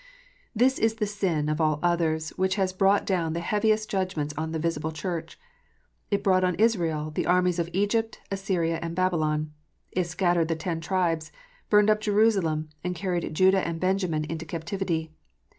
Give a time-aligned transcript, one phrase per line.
[0.55, 4.51] This is the sin, of all others, which has brought down the heaviest judgments on
[4.51, 5.39] the visible Church.
[6.09, 9.53] It brought on Israel the armies of Egypt, Assyria, and Babylon.
[9.91, 11.31] It scattered the ten tribes,
[11.69, 15.11] burned up Jerusalem, and carried Judah and Benjamin into captivity.